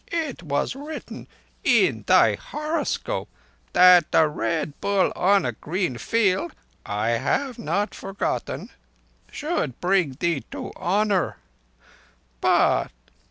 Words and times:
It 0.11 0.41
was 0.41 0.75
written 0.75 1.27
in 1.63 2.05
thy 2.07 2.33
horoscope 2.33 3.29
that 3.73 4.05
a 4.13 4.27
Red 4.27 4.81
Bull 4.81 5.13
on 5.15 5.45
a 5.45 5.51
green 5.51 5.99
field—I 5.99 7.09
have 7.09 7.59
not 7.59 7.93
forgotten—should 7.93 9.79
bring 9.79 10.13
thee 10.19 10.39
to 10.49 10.71
honour. 10.75 11.37